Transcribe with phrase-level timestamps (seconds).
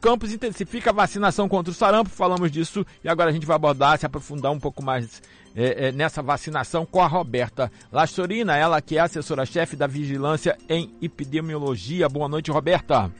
[0.00, 3.98] Campos intensifica a vacinação contra o sarampo, falamos disso e agora a gente vai abordar,
[3.98, 5.20] se aprofundar um pouco mais
[5.56, 10.94] é, é, nessa vacinação com a Roberta Lastorina, ela que é assessora-chefe da Vigilância em
[11.02, 12.08] Epidemiologia.
[12.08, 13.10] Boa noite, Roberta.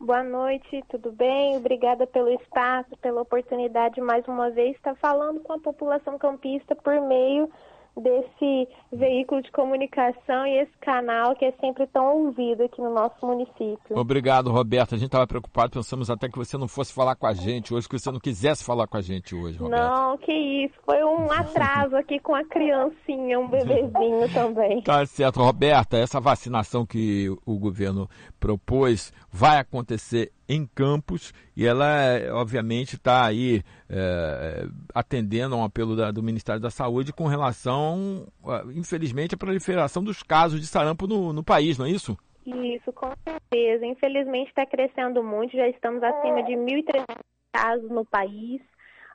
[0.00, 1.56] Boa noite, tudo bem?
[1.56, 7.00] Obrigada pelo espaço, pela oportunidade mais uma vez estar falando com a população campista por
[7.00, 7.48] meio
[7.96, 13.14] desse veículo de comunicação e esse canal que é sempre tão ouvido aqui no nosso
[13.24, 13.96] município.
[13.96, 14.94] Obrigado, Roberta.
[14.94, 17.88] A gente estava preocupado, pensamos até que você não fosse falar com a gente hoje,
[17.88, 19.88] que você não quisesse falar com a gente hoje, Roberta.
[19.88, 20.74] Não, que isso.
[20.84, 24.82] Foi um atraso aqui com a criancinha, um bebezinho também.
[24.82, 25.96] Tá certo, Roberta.
[25.96, 28.08] Essa vacinação que o governo
[28.40, 31.86] propôs vai acontecer em Campos e ela,
[32.32, 38.26] obviamente, está aí é, atendendo a um apelo da, do Ministério da Saúde com relação,
[38.74, 42.16] infelizmente, à proliferação dos casos de sarampo no, no país, não é isso?
[42.46, 43.86] Isso, com certeza.
[43.86, 47.04] Infelizmente está crescendo muito, já estamos acima de 1.300
[47.52, 48.60] casos no país,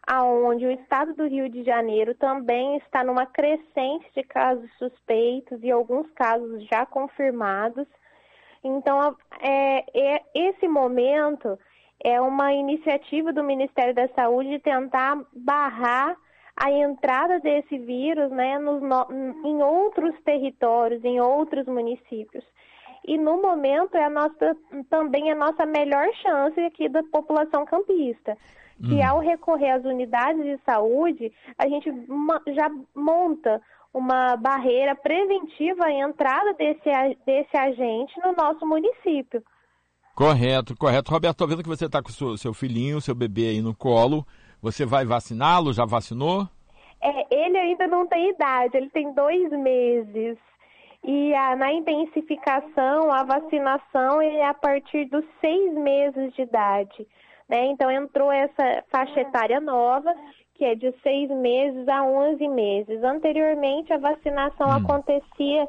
[0.08, 5.70] aonde o estado do Rio de Janeiro também está numa crescente de casos suspeitos e
[5.70, 7.86] alguns casos já confirmados.
[8.64, 11.58] Então, é, é, esse momento
[12.04, 16.16] é uma iniciativa do Ministério da Saúde de tentar barrar
[16.56, 18.82] a entrada desse vírus né, nos,
[19.46, 22.44] em outros territórios, em outros municípios.
[23.08, 24.56] E no momento é a nossa,
[24.90, 28.38] também a nossa melhor chance aqui da população campista.
[28.86, 29.06] Que hum.
[29.06, 31.92] ao recorrer às unidades de saúde, a gente
[32.48, 33.62] já monta
[33.94, 36.90] uma barreira preventiva à entrada desse,
[37.26, 39.44] desse agente no nosso município.
[40.16, 41.12] Correto, correto.
[41.12, 43.76] Roberto, estou vendo que você está com o seu, seu filhinho, seu bebê aí no
[43.76, 44.26] colo.
[44.62, 45.74] Você vai vaciná-lo?
[45.74, 46.48] Já vacinou?
[47.02, 50.38] É, ele ainda não tem idade, ele tem dois meses.
[51.04, 57.08] E a, na intensificação, a vacinação é a partir dos seis meses de idade.
[57.48, 57.68] Né?
[57.68, 60.14] Então entrou essa faixa etária nova
[60.60, 63.02] que é de seis meses a 11 meses.
[63.02, 64.74] Anteriormente, a vacinação hum.
[64.74, 65.66] acontecia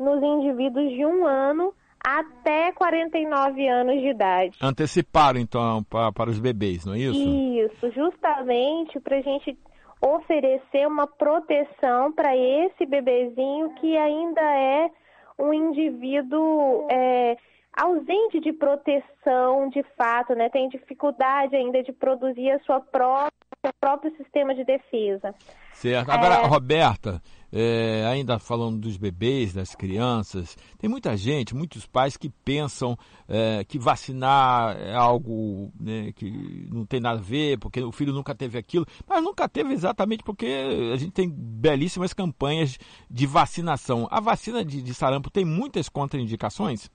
[0.00, 4.56] nos indivíduos de um ano até 49 anos de idade.
[4.62, 7.20] Anteciparam, então, para, para os bebês, não é isso?
[7.20, 9.54] Isso, justamente para a gente
[10.00, 14.90] oferecer uma proteção para esse bebezinho que ainda é
[15.38, 17.36] um indivíduo é,
[17.76, 20.48] ausente de proteção de fato, né?
[20.48, 25.34] Tem dificuldade ainda de produzir a sua própria seu próprio sistema de defesa.
[25.74, 26.10] Certo.
[26.10, 26.46] Agora, é...
[26.46, 27.22] Roberta,
[27.52, 32.96] é, ainda falando dos bebês, das crianças, tem muita gente, muitos pais que pensam
[33.28, 38.12] é, que vacinar é algo né, que não tem nada a ver, porque o filho
[38.12, 40.46] nunca teve aquilo, mas nunca teve exatamente porque
[40.92, 42.78] a gente tem belíssimas campanhas
[43.10, 44.08] de vacinação.
[44.10, 46.90] A vacina de, de sarampo tem muitas contraindicações?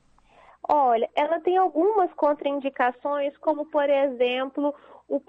[0.67, 4.73] Olha, ela tem algumas contraindicações, como por exemplo,
[5.07, 5.21] o,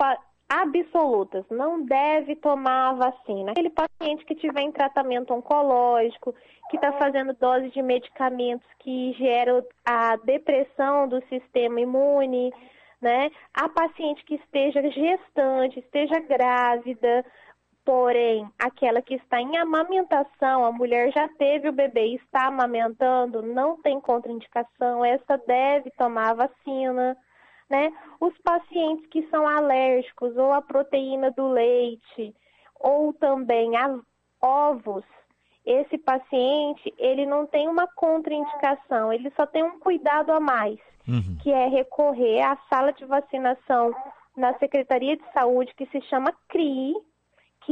[0.48, 3.52] absolutas, não deve tomar a vacina.
[3.52, 6.34] Aquele paciente que tiver em tratamento oncológico,
[6.70, 12.52] que está fazendo dose de medicamentos que geram a depressão do sistema imune,
[13.00, 13.30] né?
[13.54, 17.24] A paciente que esteja gestante, esteja grávida,
[17.84, 23.42] porém, aquela que está em amamentação, a mulher já teve o bebê e está amamentando,
[23.42, 27.16] não tem contraindicação, essa deve tomar a vacina
[27.68, 27.92] né?
[28.20, 32.34] Os pacientes que são alérgicos ou à proteína do leite
[32.78, 33.98] ou também a
[34.40, 35.04] ovos,
[35.64, 40.78] esse paciente, ele não tem uma contraindicação, ele só tem um cuidado a mais,
[41.08, 41.36] uhum.
[41.42, 43.92] que é recorrer à sala de vacinação
[44.36, 46.94] na Secretaria de Saúde, que se chama CRI,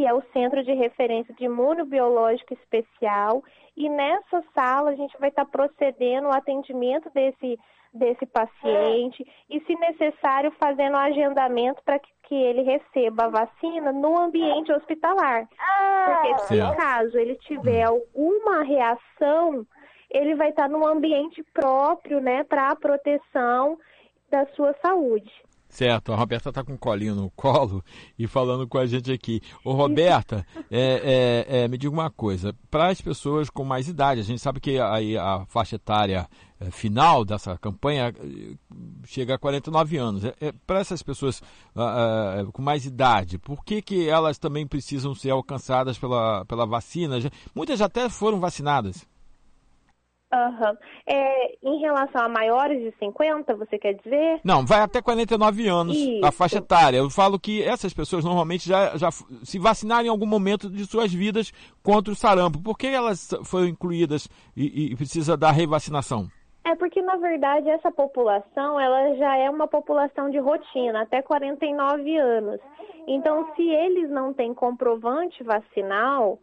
[0.04, 3.42] que é o Centro de Referência de Imunobiológico Especial,
[3.74, 7.58] e nessa sala a gente vai estar procedendo o atendimento desse
[7.90, 13.92] desse paciente e, se necessário, fazendo o agendamento para que, que, ele receba a vacina
[13.92, 15.48] no ambiente hospitalar.
[16.04, 19.64] Porque se caso ele tiver alguma reação,
[20.10, 23.78] ele vai estar no ambiente próprio, né, para a proteção
[24.28, 25.32] da sua saúde.
[25.74, 27.84] Certo, a Roberta está com o colinho no colo
[28.16, 29.40] e falando com a gente aqui.
[29.64, 34.20] Ô Roberta, é, é, é, me diga uma coisa, para as pessoas com mais idade,
[34.20, 36.28] a gente sabe que aí a faixa etária
[36.60, 38.54] é, final dessa campanha é,
[39.04, 40.24] chega a 49 anos.
[40.24, 41.40] É, é para essas pessoas
[41.74, 46.64] uh, uh, com mais idade, por que, que elas também precisam ser alcançadas pela, pela
[46.64, 47.16] vacina?
[47.52, 49.04] Muitas já até foram vacinadas.
[50.34, 50.76] Uhum.
[51.06, 54.40] É, em relação a maiores de 50, você quer dizer?
[54.42, 56.24] Não, vai até 49 anos Isso.
[56.24, 56.98] a faixa etária.
[56.98, 61.12] Eu falo que essas pessoas normalmente já, já se vacinaram em algum momento de suas
[61.12, 61.52] vidas
[61.82, 62.60] contra o sarampo.
[62.60, 66.28] Por que elas foram incluídas e, e precisa da revacinação?
[66.64, 72.16] É porque, na verdade, essa população, ela já é uma população de rotina, até 49
[72.16, 72.58] anos.
[73.06, 76.38] Então, se eles não têm comprovante vacinal,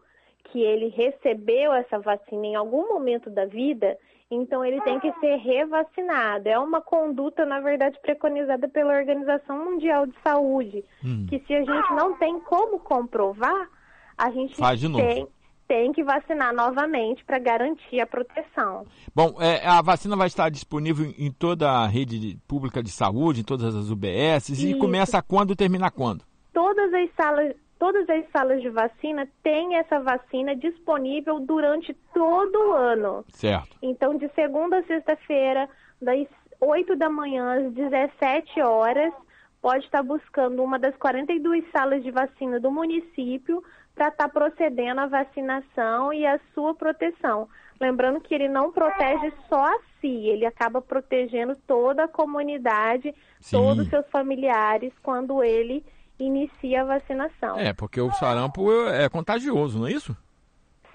[0.46, 3.98] que ele recebeu essa vacina em algum momento da vida,
[4.30, 6.48] então ele tem que ser revacinado.
[6.48, 11.26] É uma conduta, na verdade, preconizada pela Organização Mundial de Saúde, hum.
[11.30, 13.70] que se a gente não tem como comprovar,
[14.18, 15.06] a gente Faz de novo.
[15.06, 15.28] tem
[15.72, 18.86] tem que vacinar novamente para garantir a proteção.
[19.16, 23.44] Bom, é, a vacina vai estar disponível em toda a rede pública de saúde, em
[23.46, 24.68] todas as UBSs, Isso.
[24.68, 26.26] e começa quando e termina quando?
[26.54, 32.74] Todas as salas, todas as salas de vacina têm essa vacina disponível durante todo o
[32.74, 33.26] ano.
[33.30, 33.76] Certo.
[33.82, 35.68] Então, de segunda a sexta-feira,
[36.00, 36.28] das
[36.60, 39.12] 8 da manhã às 17 horas,
[39.60, 43.64] pode estar buscando uma das 42 salas de vacina do município
[43.96, 47.50] para estar tá procedendo à vacinação e à sua proteção.
[47.80, 53.58] Lembrando que ele não protege só a si, ele acaba protegendo toda a comunidade, Sim.
[53.58, 55.84] todos os seus familiares quando ele
[56.26, 57.58] inicia a vacinação.
[57.58, 60.16] É, porque o sarampo é contagioso, não é isso?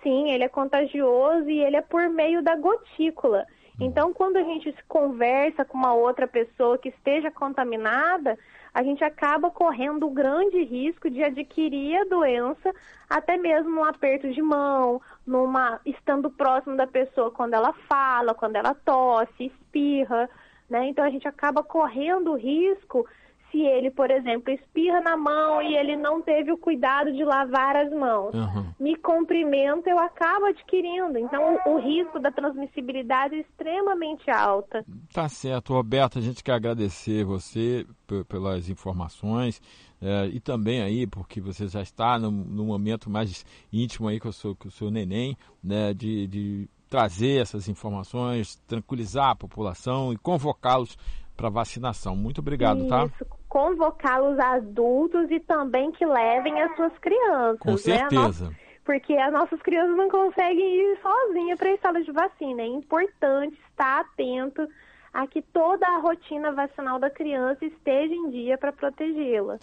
[0.02, 3.44] Sim, ele é contagioso e ele é por meio da gotícula.
[3.78, 8.38] Então, quando a gente conversa com uma outra pessoa que esteja contaminada,
[8.72, 12.74] a gente acaba correndo o grande risco de adquirir a doença,
[13.08, 18.56] até mesmo no aperto de mão, numa estando próximo da pessoa quando ela fala, quando
[18.56, 20.28] ela tosse, espirra,
[20.68, 20.86] né?
[20.88, 23.06] Então a gente acaba correndo o risco
[23.56, 27.74] se ele, por exemplo, espirra na mão e ele não teve o cuidado de lavar
[27.74, 28.66] as mãos, uhum.
[28.78, 31.18] me cumprimenta, eu acabo adquirindo.
[31.18, 34.84] Então, o, o, risco da transmissibilidade é extremamente alta.
[35.10, 37.86] Tá certo, Roberto, a gente quer agradecer você
[38.28, 39.62] pelas informações
[40.02, 44.28] é, e também aí, porque você já está no, no, momento mais íntimo aí com
[44.28, 50.12] o seu, com o seu neném, né, de, de trazer essas informações, tranquilizar a população
[50.12, 50.98] e convocá-los
[51.36, 52.16] para vacinação.
[52.16, 53.06] Muito obrigado, tá?
[53.06, 53.35] Isso, tá?
[53.48, 57.60] Convocar os adultos e também que levem as suas crianças.
[57.60, 58.50] Com certeza.
[58.50, 58.56] Né?
[58.84, 62.62] Porque as nossas crianças não conseguem ir sozinhas para as salas de vacina.
[62.62, 64.68] É importante estar atento
[65.12, 69.58] a que toda a rotina vacinal da criança esteja em dia para protegê-la.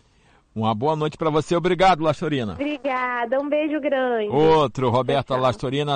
[0.55, 1.55] Uma boa noite para você.
[1.55, 2.53] Obrigado, Lastorina.
[2.53, 3.39] Obrigada.
[3.39, 4.29] Um beijo grande.
[4.29, 5.95] Outro, Roberta Lastorina,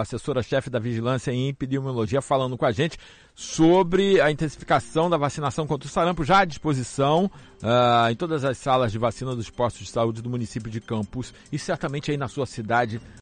[0.00, 2.98] assessora-chefe da Vigilância em Epidemiologia, falando com a gente
[3.34, 7.30] sobre a intensificação da vacinação contra o sarampo, já à disposição
[7.62, 11.32] uh, em todas as salas de vacina dos postos de saúde do município de Campos
[11.50, 13.00] e certamente aí na sua cidade